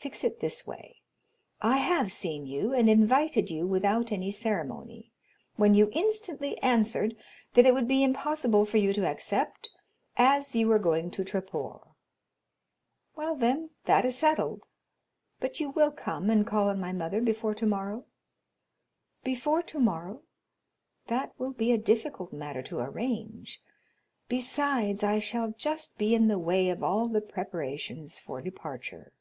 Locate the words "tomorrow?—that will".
19.62-21.52